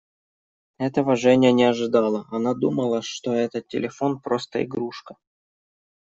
Этого 0.79 1.15
Женя 1.15 1.51
не 1.51 1.63
ожидала; 1.65 2.25
она 2.31 2.55
думала, 2.55 3.03
что 3.03 3.35
этот 3.35 3.67
телефон 3.67 4.19
просто 4.19 4.63
игрушка. 4.63 5.15